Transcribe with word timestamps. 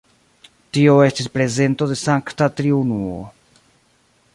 Tio 0.77 0.95
estis 1.09 1.29
prezento 1.37 1.89
de 1.93 1.99
Sankta 2.05 2.49
Triunuo. 2.61 3.23